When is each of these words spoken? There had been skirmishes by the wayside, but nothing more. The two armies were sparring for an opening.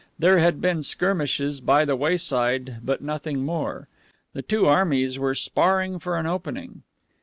There 0.17 0.39
had 0.39 0.59
been 0.61 0.81
skirmishes 0.81 1.61
by 1.61 1.85
the 1.85 1.95
wayside, 1.95 2.77
but 2.81 3.01
nothing 3.01 3.45
more. 3.45 3.87
The 4.33 4.41
two 4.41 4.65
armies 4.65 5.19
were 5.19 5.35
sparring 5.35 5.99
for 5.99 6.17
an 6.17 6.25
opening. 6.25 6.81